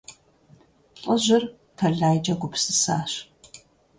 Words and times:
Лӏыжьыр 1.03 1.43
тэлайкӀэ 1.77 2.33
гупсысащ. 2.41 3.11